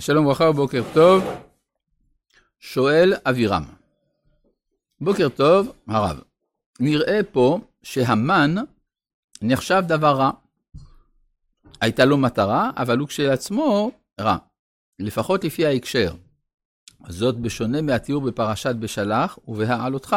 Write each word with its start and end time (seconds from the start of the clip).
שלום 0.00 0.26
וברכה 0.26 0.44
ובוקר 0.44 0.82
טוב. 0.94 1.24
שואל 2.60 3.14
אבירם. 3.26 3.64
בוקר 5.00 5.28
טוב, 5.28 5.72
הרב. 5.88 6.20
נראה 6.80 7.20
פה 7.32 7.60
שהמן 7.82 8.54
נחשב 9.42 9.82
דבר 9.86 10.16
רע. 10.16 10.30
הייתה 11.80 12.04
לו 12.04 12.16
מטרה, 12.16 12.70
אבל 12.76 12.98
הוא 12.98 13.08
כשלעצמו 13.08 13.90
רע. 14.20 14.36
לפחות 14.98 15.44
לפי 15.44 15.66
ההקשר. 15.66 16.14
זאת 17.08 17.38
בשונה 17.38 17.82
מהתיאור 17.82 18.22
בפרשת 18.22 18.74
בשלח 18.74 19.38
ובהעלותך. 19.48 20.16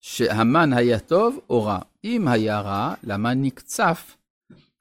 שהמן 0.00 0.72
היה 0.72 0.98
טוב 0.98 1.38
או 1.50 1.64
רע. 1.64 1.78
אם 2.04 2.28
היה 2.28 2.60
רע, 2.60 2.94
למה 3.02 3.34
נקצף 3.34 4.16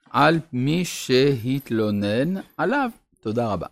על 0.09 0.39
מי 0.53 0.85
שהתלונן 0.85 2.41
עליו? 2.57 2.89
תודה 3.27 3.47
רבה. 3.47 3.67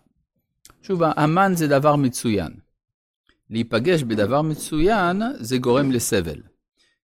שוב, 0.82 1.02
המן 1.02 1.52
זה 1.54 1.68
דבר 1.68 1.96
מצוין. 1.96 2.52
להיפגש 3.50 4.02
בדבר 4.02 4.42
מצוין 4.42 5.22
זה 5.38 5.58
גורם 5.58 5.90
לסבל. 5.90 6.42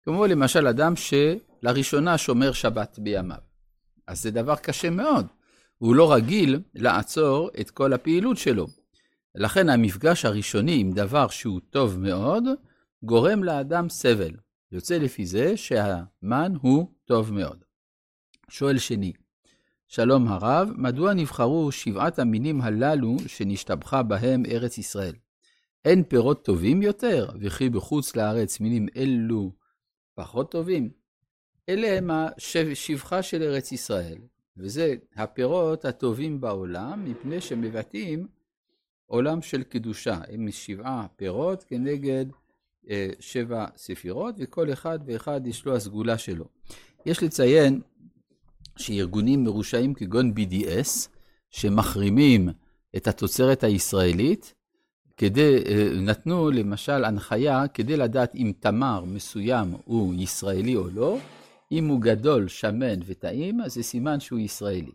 כמו 0.03 0.25
למשל 0.27 0.67
אדם 0.67 0.93
שלראשונה 0.95 2.17
שומר 2.17 2.51
שבת 2.51 2.99
בימיו. 2.99 3.37
אז 4.07 4.21
זה 4.21 4.31
דבר 4.31 4.55
קשה 4.55 4.89
מאוד. 4.89 5.27
הוא 5.77 5.95
לא 5.95 6.13
רגיל 6.13 6.59
לעצור 6.75 7.49
את 7.61 7.69
כל 7.69 7.93
הפעילות 7.93 8.37
שלו. 8.37 8.67
לכן 9.35 9.69
המפגש 9.69 10.25
הראשוני 10.25 10.79
עם 10.79 10.91
דבר 10.91 11.27
שהוא 11.27 11.61
טוב 11.69 11.99
מאוד, 11.99 12.43
גורם 13.03 13.43
לאדם 13.43 13.89
סבל. 13.89 14.31
יוצא 14.71 14.97
לפי 14.97 15.25
זה 15.25 15.57
שהמן 15.57 16.53
הוא 16.61 16.87
טוב 17.05 17.33
מאוד. 17.33 17.63
שואל 18.49 18.77
שני, 18.77 19.13
שלום 19.93 20.27
הרב, 20.27 20.69
מדוע 20.75 21.13
נבחרו 21.13 21.71
שבעת 21.71 22.19
המינים 22.19 22.61
הללו 22.61 23.15
שנשתבחה 23.27 24.03
בהם 24.03 24.43
ארץ 24.45 24.77
ישראל? 24.77 25.13
אין 25.85 26.03
פירות 26.03 26.45
טובים 26.45 26.81
יותר, 26.81 27.29
וכי 27.39 27.69
בחוץ 27.69 28.15
לארץ 28.15 28.59
מינים 28.59 28.87
אלו 28.95 29.51
פחות 30.15 30.51
טובים? 30.51 30.89
אלה 31.69 31.97
הם 31.97 32.09
השבחה 32.11 33.21
של 33.21 33.43
ארץ 33.43 33.71
ישראל, 33.71 34.17
וזה 34.57 34.95
הפירות 35.15 35.85
הטובים 35.85 36.41
בעולם, 36.41 37.05
מפני 37.05 37.41
שמבטאים 37.41 38.27
עולם 39.05 39.41
של 39.41 39.63
קדושה. 39.63 40.19
הם 40.29 40.51
שבעה 40.51 41.07
פירות 41.15 41.63
כנגד 41.63 42.25
אה, 42.89 43.09
שבע 43.19 43.65
ספירות, 43.77 44.35
וכל 44.37 44.73
אחד 44.73 44.99
ואחד 45.05 45.47
יש 45.47 45.65
לו 45.65 45.75
הסגולה 45.75 46.17
שלו. 46.17 46.45
יש 47.05 47.23
לציין 47.23 47.81
שארגונים 48.77 49.43
מרושעים 49.43 49.93
כגון 49.93 50.33
BDS, 50.37 51.07
שמחרימים 51.49 52.49
את 52.95 53.07
התוצרת 53.07 53.63
הישראלית, 53.63 54.53
כדי, 55.17 55.63
אה, 55.67 55.89
נתנו 55.93 56.51
למשל 56.51 57.05
הנחיה 57.05 57.67
כדי 57.67 57.97
לדעת 57.97 58.35
אם 58.35 58.51
תמר 58.59 59.03
מסוים 59.05 59.75
הוא 59.85 60.13
ישראלי 60.17 60.75
או 60.75 60.87
לא, 60.89 61.17
אם 61.71 61.87
הוא 61.87 62.01
גדול, 62.01 62.47
שמן 62.47 62.99
וטעים, 63.05 63.61
אז 63.61 63.73
זה 63.73 63.83
סימן 63.83 64.19
שהוא 64.19 64.39
ישראלי. 64.39 64.91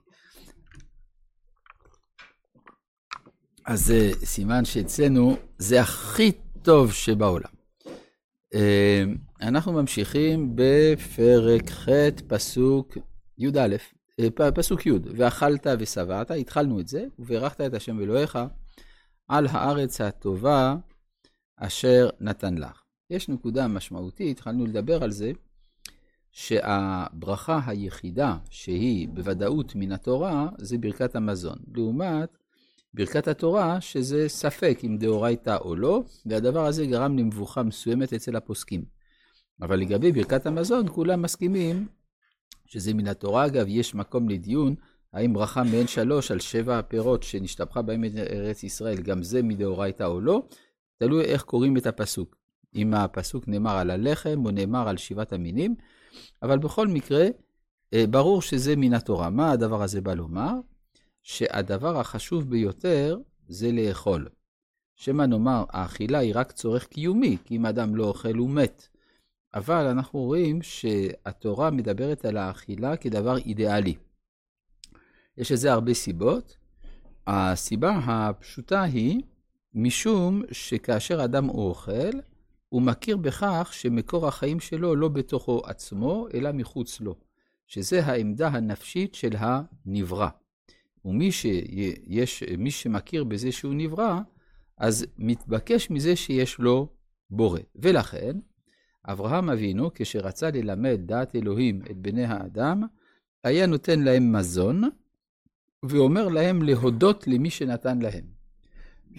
אז 3.67 3.85
זה 3.87 4.11
סימן 4.25 4.65
שאצלנו 4.65 5.37
זה 5.59 5.81
הכי 5.81 6.33
טוב 6.63 6.93
שבעולם. 6.93 7.51
אה, 8.55 9.05
אנחנו 9.43 9.73
ממשיכים 9.73 10.53
בפרק 10.55 11.71
ח', 11.71 11.89
פסוק 12.27 12.97
י"א, 13.39 13.77
אה, 14.21 14.53
פסוק 14.55 14.87
י', 14.87 14.93
ואכלת 15.17 15.67
ושבעת, 15.79 16.31
התחלנו 16.31 16.81
את 16.81 16.89
זה, 16.89 17.05
וברכת 17.19 17.61
את 17.61 17.75
השם 17.75 18.01
אלוהיך 18.01 18.39
על 19.29 19.47
הארץ 19.51 20.01
הטובה 20.01 20.77
אשר 21.57 22.11
נתן 22.21 22.55
לך. 22.55 22.83
יש 23.11 23.29
נקודה 23.29 23.69
משמעותית, 23.69 24.37
התחלנו 24.37 24.67
לדבר 24.67 25.03
על 25.03 25.11
זה, 25.11 25.33
שהברכה 26.33 27.61
היחידה 27.67 28.37
שהיא 28.51 29.09
בוודאות 29.09 29.75
מן 29.75 29.93
התורה, 29.93 30.49
זה 30.59 30.79
ברכת 30.79 31.17
המזון. 31.17 31.59
לעומת 31.75 32.39
ברכת 32.95 33.29
התורה, 33.29 33.81
שזה 33.81 34.29
ספק 34.29 34.79
אם 34.85 34.97
דאורייתא 34.99 35.57
או 35.61 35.77
לא, 35.77 36.03
והדבר 36.27 36.67
הזה 36.67 36.87
גרם 36.87 37.19
למבוכה 37.19 37.63
מסוימת 37.63 38.13
אצל 38.13 38.37
הפוסקים. 38.37 38.85
אבל 39.63 39.77
לגבי 39.77 40.13
ברכת 40.13 40.47
המזון, 40.47 40.87
כולם 40.89 41.23
מסכימים 41.23 41.87
שזה 42.67 42.95
מן 42.95 43.07
התורה 43.07 43.47
אגב, 43.47 43.67
יש 43.69 43.95
מקום 43.95 44.29
לדיון, 44.29 44.75
האם 45.13 45.33
ברכה 45.33 45.63
מעין 45.65 45.87
שלוש 45.87 46.31
על 46.31 46.41
שבע 46.41 46.79
הפירות 46.79 47.23
שנשתבחה 47.23 47.83
בהם 47.83 48.05
ארץ 48.17 48.63
ישראל, 48.63 49.03
גם 49.03 49.23
זה 49.23 49.43
מדאורייתא 49.43 50.03
או 50.03 50.21
לא, 50.21 50.43
תלוי 50.99 51.25
איך 51.25 51.43
קוראים 51.43 51.77
את 51.77 51.87
הפסוק. 51.87 52.37
אם 52.75 52.95
הפסוק 52.95 53.49
נאמר 53.49 53.77
על 53.77 53.91
הלחם 53.91 54.43
או 54.45 54.51
נאמר 54.51 54.89
על 54.89 54.97
שבעת 54.97 55.33
המינים, 55.33 55.75
אבל 56.43 56.59
בכל 56.59 56.89
מקרה, 56.89 57.27
אה, 57.95 58.05
ברור 58.11 58.43
שזה 58.43 58.77
מן 58.77 58.95
התורה. 58.95 59.31
מה 59.31 59.51
הדבר 59.51 59.83
הזה 59.83 60.01
בא 60.01 60.15
לומר? 60.15 60.53
שהדבר 61.23 62.01
החשוב 62.01 62.51
ביותר 62.51 63.19
זה 63.49 63.73
לאכול. 63.73 64.29
שמא 64.97 65.23
נאמר, 65.23 65.65
האכילה 65.71 66.19
היא 66.19 66.33
רק 66.35 66.53
צורך 66.53 66.87
קיומי, 66.87 67.37
כי 67.45 67.57
אם 67.57 67.67
אדם 67.67 67.97
לא 67.97 68.05
אוכל 68.05 68.35
הוא 68.35 68.51
מת. 68.51 68.89
אבל 69.57 69.87
אנחנו 69.87 70.19
רואים 70.19 70.63
שהתורה 70.63 71.71
מדברת 71.71 72.25
על 72.25 72.37
האכילה 72.37 72.97
כדבר 72.97 73.37
אידיאלי. 73.37 73.95
יש 75.39 75.53
לזה 75.53 75.73
הרבה 75.73 75.95
סיבות. 75.95 76.57
הסיבה 77.27 77.91
הפשוטה 77.91 78.83
היא 78.83 79.21
משום 79.75 80.43
שכאשר 80.53 81.25
אדם 81.25 81.49
אוכל, 81.49 82.11
הוא 82.69 82.83
מכיר 82.83 83.17
בכך 83.17 83.71
שמקור 83.73 84.29
החיים 84.29 84.61
שלו 84.61 84.97
לא 84.97 85.09
בתוכו 85.09 85.63
עצמו, 85.65 86.27
אלא 86.35 86.53
מחוץ 86.53 87.01
לו, 87.01 87.15
שזה 87.67 88.05
העמדה 88.05 88.49
הנפשית 88.49 89.15
של 89.15 89.33
הנברא. 89.39 90.29
ומי 91.05 91.33
שיש, 91.33 92.43
מי 92.59 92.71
שמכיר 92.71 93.25
בזה 93.25 93.53
שהוא 93.53 93.75
נברא, 93.75 94.21
אז 94.79 95.07
מתבקש 95.19 95.91
מזה 95.91 96.17
שיש 96.17 96.59
לו 96.59 96.89
בורא. 97.31 97.61
ולכן, 97.77 98.39
אברהם 99.07 99.51
אבינו, 99.51 99.91
כשרצה 99.95 100.51
ללמד 100.51 101.01
דעת 101.05 101.37
אלוהים 101.37 101.83
את 101.91 101.97
בני 101.97 102.25
האדם, 102.25 102.83
היה 103.45 103.67
נותן 103.67 104.01
להם 104.01 104.33
מזון, 104.33 104.83
ואומר 105.83 106.29
להם 106.29 106.63
להודות 106.63 107.29
למי 107.29 107.51
שנתן 107.51 107.99
להם. 107.99 108.25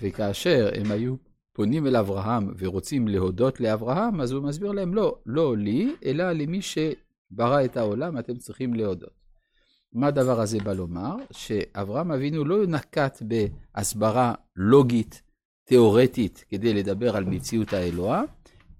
וכאשר 0.01 0.69
הם 0.75 0.91
היו 0.91 1.15
פונים 1.53 1.87
אל 1.87 1.95
אברהם 1.95 2.53
ורוצים 2.57 3.07
להודות 3.07 3.59
לאברהם, 3.59 4.21
אז 4.21 4.31
הוא 4.31 4.43
מסביר 4.43 4.71
להם, 4.71 4.93
לא, 4.93 5.17
לא 5.25 5.57
לי, 5.57 5.95
אלא 6.05 6.31
למי 6.31 6.61
שברא 6.61 7.65
את 7.65 7.77
העולם, 7.77 8.17
אתם 8.17 8.35
צריכים 8.35 8.73
להודות. 8.73 9.17
מה 9.93 10.07
הדבר 10.07 10.41
הזה 10.41 10.59
בא 10.59 10.73
לומר? 10.73 11.15
שאברהם 11.31 12.11
אבינו 12.11 12.45
לא 12.45 12.65
נקט 12.67 13.21
בהסברה 13.21 14.33
לוגית, 14.55 15.21
תיאורטית, 15.65 16.45
כדי 16.49 16.73
לדבר 16.73 17.17
על 17.17 17.23
מציאות 17.23 17.73
האלוה, 17.73 18.23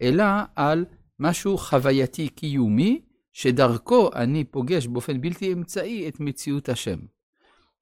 אלא 0.02 0.24
על 0.56 0.86
משהו 1.20 1.58
חווייתי 1.58 2.30
קיומי, 2.30 3.02
שדרכו 3.34 4.10
אני 4.16 4.44
פוגש 4.44 4.88
באופן 4.88 5.22
בלתי 5.22 5.54
אמצעי 5.54 6.08
את 6.10 6.20
מציאות 6.20 6.70
השם. 6.70 7.00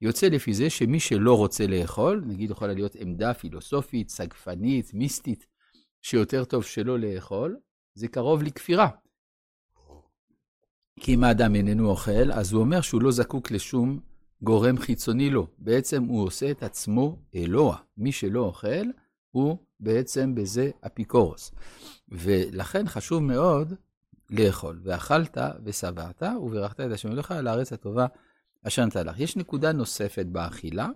יוצא 0.00 0.28
לפי 0.28 0.54
זה 0.54 0.70
שמי 0.70 1.00
שלא 1.00 1.36
רוצה 1.36 1.66
לאכול, 1.66 2.22
נגיד 2.26 2.50
יכולה 2.50 2.72
להיות 2.72 2.94
עמדה 2.94 3.34
פילוסופית, 3.34 4.08
סגפנית, 4.08 4.94
מיסטית, 4.94 5.46
שיותר 6.02 6.44
טוב 6.44 6.64
שלא 6.64 6.98
לאכול, 6.98 7.56
זה 7.94 8.08
קרוב 8.08 8.42
לכפירה. 8.42 8.88
כי 11.00 11.14
אם 11.14 11.24
האדם 11.24 11.54
איננו 11.54 11.90
אוכל, 11.90 12.32
אז 12.32 12.52
הוא 12.52 12.60
אומר 12.60 12.80
שהוא 12.80 13.02
לא 13.02 13.10
זקוק 13.10 13.50
לשום 13.50 14.00
גורם 14.42 14.78
חיצוני 14.78 15.30
לו. 15.30 15.46
בעצם 15.58 16.04
הוא 16.04 16.24
עושה 16.24 16.50
את 16.50 16.62
עצמו 16.62 17.18
אלוה. 17.34 17.76
מי 17.96 18.12
שלא 18.12 18.40
אוכל, 18.40 18.86
הוא 19.36 19.56
בעצם 19.80 20.34
בזה 20.34 20.70
אפיקורוס. 20.86 21.52
ולכן 22.08 22.88
חשוב 22.88 23.22
מאוד 23.22 23.74
לאכול. 24.30 24.80
ואכלת 24.82 25.38
ושבעת, 25.64 26.22
וברכת 26.42 26.80
את 26.80 26.92
השם 26.92 27.08
אלוהיך 27.08 27.30
על 27.30 27.46
הארץ 27.46 27.72
הטובה 27.72 28.06
אשר 28.66 28.84
נתן 28.84 29.06
לך. 29.06 29.20
יש 29.20 29.36
נקודה 29.36 29.72
נוספת 29.72 30.26
באכילה, 30.26 30.88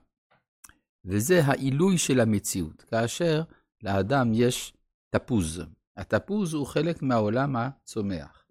וזה 1.05 1.45
העילוי 1.45 1.99
של 1.99 2.21
המציאות. 2.21 2.83
כאשר 2.83 3.43
לאדם 3.83 4.33
יש 4.35 4.73
תפוז. 5.11 5.63
התפוז 5.97 6.55
הוא 6.55 6.67
חלק 6.67 7.03
מהעולם 7.03 7.57
הצומח. 7.57 8.45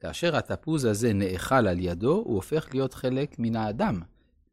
כאשר 0.00 0.36
התפוז 0.36 0.84
הזה 0.84 1.12
נאכל 1.12 1.68
על 1.68 1.78
ידו, 1.80 2.12
הוא 2.12 2.34
הופך 2.34 2.68
להיות 2.72 2.94
חלק 2.94 3.38
מן 3.38 3.56
האדם. 3.56 4.00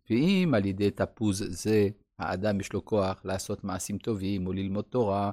ואם 0.10 0.54
על 0.56 0.66
ידי 0.66 0.92
תפוז 0.92 1.44
זה 1.48 1.90
האדם 2.24 2.60
יש 2.60 2.74
לו 2.74 2.86
כוח 2.86 3.22
לעשות 3.26 3.64
מעשים 3.64 3.98
טובים 3.98 4.48
או 4.48 4.54
ללמוד 4.54 4.86
תורה 4.90 5.32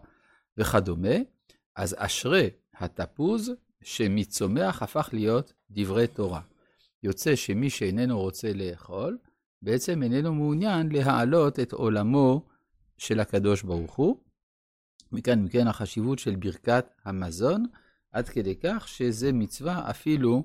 וכדומה, 0.58 1.16
אז 1.76 1.96
אשרי 1.98 2.50
התפוז 2.75 3.52
שמצומח 3.82 4.82
הפך 4.82 5.08
להיות 5.12 5.52
דברי 5.70 6.06
תורה. 6.06 6.40
יוצא 7.02 7.37
שמי 7.37 7.70
שאיננו 7.70 8.20
רוצה 8.20 8.52
לאכול, 8.52 9.19
בעצם 9.62 10.02
איננו 10.02 10.34
מעוניין 10.34 10.92
להעלות 10.92 11.60
את 11.60 11.72
עולמו 11.72 12.46
של 12.98 13.20
הקדוש 13.20 13.62
ברוך 13.62 13.94
הוא. 13.94 14.16
מכאן, 15.12 15.44
מכן 15.44 15.66
החשיבות 15.66 16.19
של 16.19 16.37
ברכת 16.37 16.84
המזון, 17.04 17.66
עד 18.12 18.28
כדי 18.28 18.56
כך 18.56 18.88
שזה 18.88 19.32
מצווה 19.32 19.90
אפילו 19.90 20.44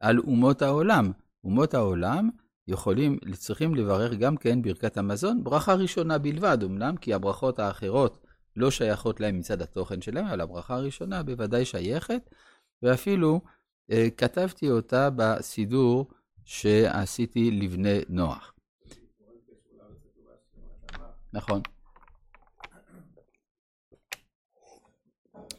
על 0.00 0.18
אומות 0.18 0.62
העולם. 0.62 1.12
אומות 1.44 1.74
העולם 1.74 2.30
יכולים, 2.68 3.18
צריכים 3.32 3.74
לברך 3.74 4.12
גם 4.12 4.36
כן 4.36 4.62
ברכת 4.62 4.96
המזון, 4.96 5.44
ברכה 5.44 5.74
ראשונה 5.74 6.18
בלבד, 6.18 6.58
אמנם 6.62 6.96
כי 6.96 7.14
הברכות 7.14 7.58
האחרות 7.58 8.26
לא 8.56 8.70
שייכות 8.70 9.20
להם 9.20 9.38
מצד 9.38 9.62
התוכן 9.62 10.00
שלהם, 10.00 10.26
אבל 10.26 10.40
הברכה 10.40 10.74
הראשונה 10.74 11.22
בוודאי 11.22 11.64
שייכת, 11.64 12.30
ואפילו 12.82 13.40
אה, 13.90 14.08
כתבתי 14.16 14.70
אותה 14.70 15.10
בסידור 15.16 16.10
שעשיתי 16.44 17.50
לבני 17.50 18.00
נוח. 18.08 18.54
נכון. 21.32 21.60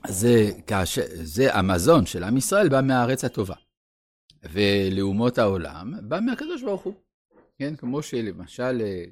זה, 0.08 0.52
כאשר, 0.68 1.02
זה 1.08 1.56
המזון 1.56 2.06
של 2.06 2.24
עם 2.24 2.38
ישראל 2.38 2.70
בא 2.70 2.82
מהארץ 2.82 3.24
הטובה. 3.24 3.56
ולאומות 4.52 5.38
העולם 5.38 5.94
בא 6.10 6.20
מהקדוש 6.20 6.64
ברוך 6.64 6.82
הוא. 6.82 6.94
כן, 7.58 7.76
כמו 7.76 8.02
שלמשל 8.02 8.82
אה, 8.82 9.04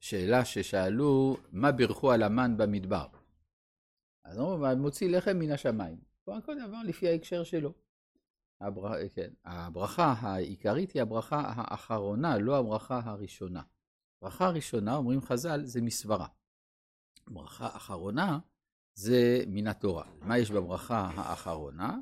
שאלה 0.00 0.44
ששאלו, 0.44 1.36
מה 1.52 1.72
בירכו 1.72 2.12
על 2.12 2.22
המן 2.22 2.56
במדבר? 2.56 3.06
אז 4.24 4.38
הוא 4.38 4.74
מוציא 4.74 5.16
לחם 5.16 5.36
מן 5.38 5.50
השמיים. 5.50 5.96
כל 6.24 6.54
דבר 6.66 6.78
לפי 6.84 7.08
ההקשר 7.08 7.44
שלו. 7.44 7.72
הבר... 8.60 9.08
כן. 9.14 9.30
הברכה 9.44 10.14
העיקרית 10.20 10.92
היא 10.92 11.02
הברכה 11.02 11.42
האחרונה, 11.46 12.38
לא 12.38 12.56
הברכה 12.58 13.00
הראשונה. 13.04 13.62
ברכה 14.22 14.46
הראשונה, 14.46 14.96
אומרים 14.96 15.20
חז"ל, 15.20 15.64
זה 15.64 15.80
מסברה. 15.82 16.26
ברכה 17.28 17.66
אחרונה 17.66 18.38
זה 18.94 19.44
מן 19.46 19.66
התורה. 19.66 20.04
מה 20.20 20.38
יש 20.38 20.50
בברכה 20.50 21.10
האחרונה? 21.14 21.98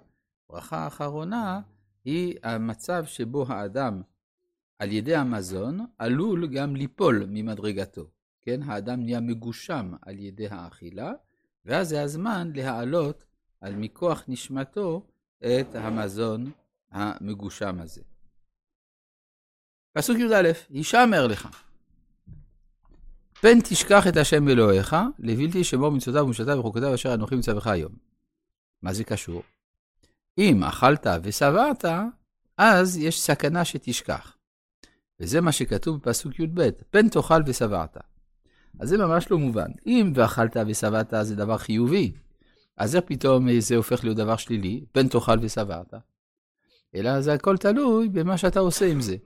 ברכה 0.50 0.76
האחרונה 0.76 1.60
היא 2.08 2.34
המצב 2.42 3.04
שבו 3.06 3.44
האדם, 3.48 4.02
על 4.78 4.92
ידי 4.92 5.14
המזון, 5.14 5.86
עלול 5.98 6.46
גם 6.46 6.76
ליפול 6.76 7.26
ממדרגתו. 7.28 8.10
כן, 8.42 8.62
האדם 8.62 9.02
נהיה 9.02 9.20
מגושם 9.20 9.92
על 10.02 10.18
ידי 10.18 10.48
האכילה, 10.48 11.12
ואז 11.64 11.88
זה 11.88 12.02
הזמן 12.02 12.50
להעלות 12.54 13.24
על 13.60 13.74
מכוח 13.76 14.24
נשמתו 14.28 15.06
את 15.38 15.74
המזון 15.74 16.50
המגושם 16.90 17.80
הזה. 17.80 18.02
פסוק 19.92 20.18
י"א, 20.18 20.52
הישמר 20.70 21.26
לך. 21.26 21.48
פן 23.40 23.60
תשכח 23.60 24.06
את 24.08 24.16
השם 24.16 24.48
אלוהיך, 24.48 24.96
לבלתי 25.18 25.64
שמור 25.64 25.90
מצוותיו 25.90 26.24
ומשתתיו 26.24 26.58
וחוקותיו 26.58 26.94
אשר 26.94 27.14
אנוכי 27.14 27.34
מצווך 27.34 27.66
היום. 27.66 27.92
מה 28.82 28.92
זה 28.92 29.04
קשור? 29.04 29.42
אם 30.38 30.64
אכלת 30.64 31.06
ושבעת, 31.22 31.84
אז 32.58 32.96
יש 32.96 33.20
סכנה 33.20 33.64
שתשכח. 33.64 34.36
וזה 35.20 35.40
מה 35.40 35.52
שכתוב 35.52 35.96
בפסוק 35.96 36.40
י"ב, 36.40 36.68
פן 36.90 37.08
תאכל 37.08 37.42
ושבעת. 37.46 37.96
אז 38.80 38.88
זה 38.88 38.98
ממש 38.98 39.30
לא 39.30 39.38
מובן. 39.38 39.70
אם 39.86 40.12
ואכלת 40.14 40.56
ושבעת 40.66 41.14
זה 41.22 41.36
דבר 41.36 41.58
חיובי, 41.58 42.12
אז 42.76 42.96
איך 42.96 43.04
פתאום 43.06 43.60
זה 43.60 43.76
הופך 43.76 44.04
להיות 44.04 44.16
דבר 44.16 44.36
שלילי? 44.36 44.84
פן 44.92 45.08
תאכל 45.08 45.38
ושבעת. 45.40 45.94
אלא 46.94 47.20
זה 47.20 47.32
הכל 47.32 47.56
תלוי 47.56 48.08
במה 48.08 48.38
שאתה 48.38 48.60
עושה 48.60 48.86
עם 48.86 49.00
זה. 49.00 49.16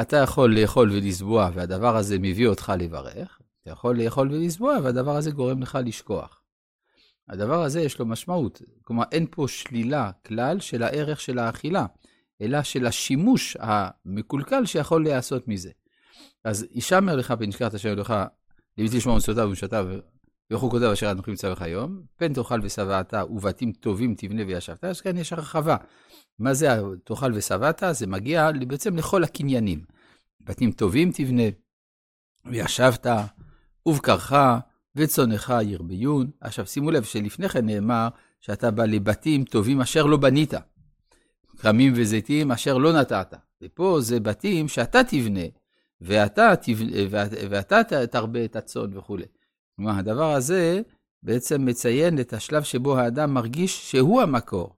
אתה 0.00 0.16
יכול 0.16 0.60
לאכול 0.60 0.90
ולסבוע, 0.92 1.50
והדבר 1.54 1.96
הזה 1.96 2.18
מביא 2.18 2.46
אותך 2.46 2.72
לברך. 2.78 3.38
אתה 3.62 3.70
יכול 3.70 4.02
לאכול 4.02 4.32
ולסבוע, 4.32 4.76
והדבר 4.82 5.16
הזה 5.16 5.30
גורם 5.30 5.62
לך 5.62 5.78
לשכוח. 5.84 6.42
הדבר 7.28 7.62
הזה 7.62 7.80
יש 7.80 7.98
לו 7.98 8.06
משמעות. 8.06 8.62
כלומר, 8.82 9.04
אין 9.12 9.26
פה 9.30 9.48
שלילה 9.48 10.10
כלל 10.26 10.60
של 10.60 10.82
הערך 10.82 11.20
של 11.20 11.38
האכילה, 11.38 11.86
אלא 12.40 12.62
של 12.62 12.86
השימוש 12.86 13.56
המקולקל 13.60 14.66
שיכול 14.66 15.02
להיעשות 15.02 15.48
מזה. 15.48 15.70
אז 16.44 16.66
ישמר 16.70 17.16
לך 17.16 17.34
פנשכת 17.38 17.74
אשר 17.74 17.92
אלוהיך, 17.92 18.12
לבלתי 18.78 18.96
לשמור 18.96 19.16
מצוותיו 19.16 19.44
ומשתיו 19.48 19.86
וחוקותיו 20.52 20.92
אשר 20.92 21.10
אנוכי 21.10 21.30
מצווה 21.30 21.52
לך 21.52 21.62
היום, 21.62 22.02
פן 22.16 22.32
תאכל 22.32 22.60
ושבעת 22.62 23.14
ובתים 23.30 23.72
טובים 23.72 24.14
תבנה 24.14 24.42
וישבת, 24.46 24.84
אז 24.84 25.00
כאן 25.00 25.16
יש 25.16 25.32
הרחבה. 25.32 25.76
מה 26.38 26.54
זה 26.54 26.68
תאכל 27.04 27.32
ושבעת? 27.34 27.82
זה 27.90 28.06
מגיע 28.06 28.50
בעצם 28.66 28.96
לכל 28.96 29.24
הקניינים. 29.24 29.84
בתים 30.40 30.72
טובים 30.72 31.12
תבנה, 31.12 31.42
וישבת, 32.44 33.06
ובקרך, 33.86 34.32
וצונך 34.96 35.54
ירביון. 35.62 36.30
עכשיו 36.40 36.66
שימו 36.66 36.90
לב 36.90 37.02
שלפני 37.02 37.48
כן 37.48 37.66
נאמר 37.66 38.08
שאתה 38.40 38.70
בא 38.70 38.84
לבתים 38.84 39.44
טובים 39.44 39.80
אשר 39.80 40.06
לא 40.06 40.16
בנית, 40.16 40.54
כרמים 41.58 41.92
וזיתים 41.96 42.52
אשר 42.52 42.78
לא 42.78 43.00
נטעת. 43.00 43.34
ופה 43.62 43.98
זה 44.00 44.20
בתים 44.20 44.68
שאתה 44.68 45.04
תבנה, 45.04 45.40
ואתה, 46.00 46.56
תבנה, 46.62 46.90
ואתה 47.50 47.80
תרבה 48.10 48.44
את 48.44 48.56
הצאן 48.56 48.96
וכולי. 48.96 49.26
כלומר, 49.76 49.98
הדבר 49.98 50.32
הזה 50.34 50.80
בעצם 51.22 51.64
מציין 51.64 52.20
את 52.20 52.32
השלב 52.32 52.62
שבו 52.62 52.98
האדם 52.98 53.34
מרגיש 53.34 53.90
שהוא 53.90 54.22
המקור. 54.22 54.76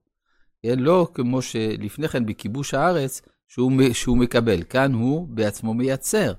כן? 0.63 0.79
לא 0.79 1.09
כמו 1.15 1.43
שלפני 1.43 2.09
כן 2.09 2.27
בכיבוש 2.27 2.75
הארץ, 2.75 3.23
שהוא, 3.49 3.73
שהוא 3.93 4.17
מקבל. 4.17 4.63
כאן 4.63 4.93
הוא 4.93 5.29
בעצמו 5.29 5.75
מייצר. 5.75 6.33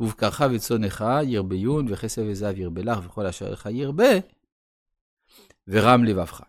ובקרך 0.00 0.42
וצונך 0.50 1.04
ירביון 1.22 1.86
וכסף 1.92 2.22
וזהב 2.26 2.58
ירבה 2.58 2.82
לך 2.82 2.98
וכל 3.04 3.26
אשר 3.26 3.50
לך 3.50 3.68
ירבה, 3.72 4.12
ורם 5.68 6.04
לבבך. 6.04 6.40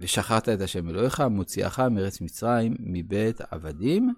ושכחת 0.00 0.48
את 0.48 0.60
השם 0.60 0.88
אלוהיך, 0.88 1.20
מוציאך 1.20 1.80
מארץ 1.80 2.20
מצרים, 2.20 2.76
מבית 2.80 3.40
עבדים, 3.50 4.14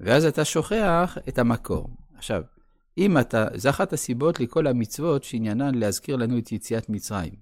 ואז 0.00 0.24
אתה 0.24 0.44
שוכח 0.44 1.18
את 1.28 1.38
המקור. 1.38 1.88
עכשיו, 2.14 2.42
אם 2.98 3.18
אתה, 3.18 3.46
זה 3.54 3.70
אחת 3.70 3.92
הסיבות 3.92 4.40
לכל 4.40 4.66
המצוות 4.66 5.24
שעניינן 5.24 5.74
להזכיר 5.74 6.16
לנו 6.16 6.38
את 6.38 6.52
יציאת 6.52 6.88
מצרים. 6.88 7.34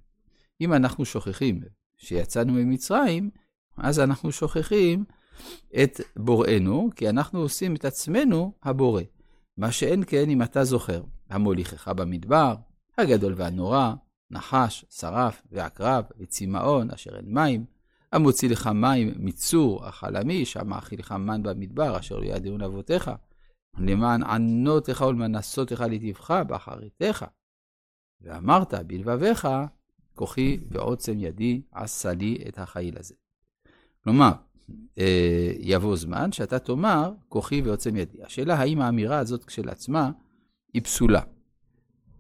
אם 0.61 0.73
אנחנו 0.73 1.05
שוכחים 1.05 1.61
שיצאנו 1.97 2.53
ממצרים, 2.53 3.31
אז 3.77 4.01
אנחנו 4.01 4.33
שוכחים 4.33 5.05
את 5.83 6.01
בוראנו, 6.17 6.91
כי 6.97 7.09
אנחנו 7.09 7.41
עושים 7.41 7.75
את 7.75 7.85
עצמנו 7.85 8.53
הבורא. 8.63 9.03
מה 9.57 9.73
שאין 9.73 10.03
כן 10.07 10.31
אם 10.31 10.43
אתה 10.43 10.65
זוכר, 10.65 11.03
המוליכך 11.31 11.89
במדבר, 11.89 12.55
הגדול 12.99 13.35
והנורא, 13.37 13.93
נחש, 14.31 14.85
שרף 14.91 15.43
ועקרב 15.51 16.05
וצמאון 16.19 16.91
אשר 16.91 17.17
אין 17.17 17.35
מים, 17.35 17.65
המוציא 18.13 18.51
לך 18.51 18.67
מים 18.67 19.15
מצור 19.17 19.87
החלמי, 19.87 20.45
שם 20.45 20.69
מאכיל 20.69 20.99
לך 20.99 21.13
מן 21.13 21.43
במדבר, 21.43 21.99
אשר 21.99 22.19
לא 22.19 22.25
ידעון 22.25 22.63
אבותיך, 22.63 23.11
למען 23.79 24.23
ענותך 24.23 25.05
ולמנסותך 25.09 25.85
לטבך 25.91 26.31
באחריתך. 26.49 27.25
ואמרת 28.21 28.75
בלבביך, 28.75 29.49
כוחי 30.15 30.61
ועוצם 30.71 31.19
ידי 31.19 31.63
עשה 31.73 32.15
לי 32.15 32.45
את 32.49 32.59
החיל 32.59 32.99
הזה. 32.99 33.15
כלומר, 34.05 34.33
יבוא 35.59 35.97
זמן 35.97 36.33
שאתה 36.33 36.59
תאמר, 36.59 37.13
כוחי 37.29 37.61
ועוצם 37.61 37.97
ידי. 37.97 38.19
השאלה 38.25 38.55
האם 38.55 38.81
האמירה 38.81 39.19
הזאת 39.19 39.45
כשלעצמה 39.45 40.11
היא 40.75 40.83
פסולה. 40.83 41.21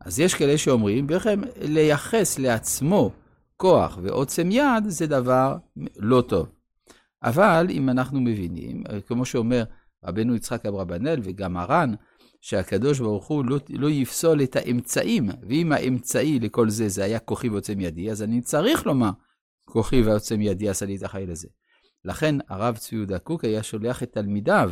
אז 0.01 0.21
יש 0.21 0.35
כאלה 0.35 0.59
שאומרים, 0.59 1.07
בכם 1.07 1.41
לייחס 1.61 2.39
לעצמו 2.39 3.11
כוח 3.57 3.99
ועוצם 4.03 4.49
יד 4.51 4.85
זה 4.87 5.07
דבר 5.07 5.57
לא 5.97 6.21
טוב. 6.21 6.49
אבל 7.23 7.67
אם 7.71 7.89
אנחנו 7.89 8.21
מבינים, 8.21 8.83
כמו 9.07 9.25
שאומר 9.25 9.65
רבנו 10.05 10.35
יצחק 10.35 10.67
אברבנאל 10.67 11.21
וגם 11.23 11.57
הר"ן, 11.57 11.95
שהקדוש 12.41 13.01
ברוך 13.01 13.27
הוא 13.27 13.45
לא, 13.45 13.59
לא 13.69 13.91
יפסול 13.91 14.43
את 14.43 14.57
האמצעים, 14.57 15.29
ואם 15.49 15.73
האמצעי 15.73 16.41
לכל 16.41 16.71
זה 16.71 16.89
זה 16.89 17.05
היה 17.05 17.19
כוחי 17.19 17.49
ועוצם 17.49 17.81
ידי, 17.81 18.11
אז 18.11 18.23
אני 18.23 18.41
צריך 18.41 18.87
לומר, 18.87 19.11
כוחי 19.65 20.03
ועוצם 20.03 20.41
ידי 20.41 20.69
עשה 20.69 20.87
לי 20.87 20.97
את 20.97 21.03
החיל 21.03 21.31
הזה. 21.31 21.49
לכן 22.05 22.37
הרב 22.49 22.77
צבי 22.77 22.97
יהודה 22.97 23.19
קוק 23.19 23.45
היה 23.45 23.63
שולח 23.63 24.03
את 24.03 24.13
תלמידיו 24.13 24.71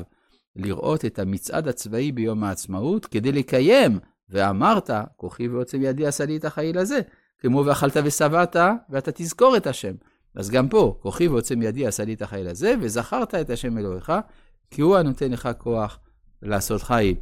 לראות 0.57 1.05
את 1.05 1.19
המצעד 1.19 1.69
הצבאי 1.69 2.13
ביום 2.13 2.45
העצמאות 2.45 3.07
כדי 3.07 3.33
לקיים, 3.33 3.99
ואמרת, 4.29 4.91
כוחי 5.17 5.49
ועוצם 5.49 5.83
ידי 5.83 6.07
עשה 6.07 6.27
לי 6.27 6.37
את 6.37 6.45
החיל 6.45 6.79
הזה, 6.79 7.01
כמו 7.39 7.67
ואכלת 7.67 7.97
ושבעת, 8.05 8.57
ואתה 8.91 9.13
תזכור 9.13 9.57
את 9.57 9.67
השם. 9.67 9.95
אז 10.35 10.51
גם 10.51 10.69
פה, 10.69 10.99
כוחי 11.03 11.29
ועוצם 11.29 11.63
ידי 11.63 11.87
עשה 11.87 12.05
לי 12.05 12.15
את 12.15 12.23
החיל 12.23 12.49
הזה, 12.49 12.75
וזכרת 12.81 13.35
את 13.35 13.51
השם 13.51 13.79
אלוהיך, 13.79 14.13
כי 14.71 14.83
הוא 14.83 14.97
הנותן 14.97 15.31
לך 15.31 15.49
כוח 15.59 15.99
לעשות 16.43 16.83
חיל, 16.83 17.15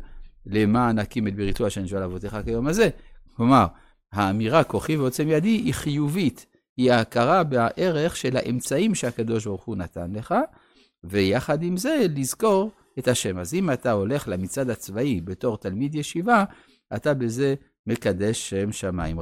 למען 0.47 0.99
נקים 0.99 1.29
את 1.29 1.37
בריתו 1.37 1.67
אשר 1.67 1.81
נשבע 1.81 2.01
לאבותיך 2.01 2.37
כיום 2.45 2.67
הזה. 2.67 2.89
כלומר, 3.37 3.67
האמירה 4.13 4.65
כוחי 4.65 4.97
ועוצם 4.97 5.29
ידי 5.29 5.49
היא 5.49 5.75
חיובית, 5.75 6.47
היא 6.81 6.93
ההכרה 6.93 7.45
בערך 7.45 8.17
של 8.17 8.37
האמצעים 8.37 8.95
שהקדוש 8.95 9.47
ברוך 9.47 9.65
הוא 9.65 9.77
נתן 9.77 10.13
לך, 10.13 10.35
ויחד 11.05 11.63
עם 11.63 11.77
זה 11.77 12.07
לזכור 12.17 12.71
את 12.99 13.09
השם. 13.09 13.39
אז 13.39 13.55
אם 13.55 13.71
אתה 13.71 13.93
הולך 13.93 14.29
למצעד 14.29 14.71
הצבאי 14.71 15.21
בתור 15.21 15.57
תלמיד 15.57 15.95
ישיבה, 15.95 16.45
אתה 16.97 17.15
בזה 17.15 17.55
מקדש 17.87 18.51
שם 18.51 18.73
שמיים. 18.73 19.19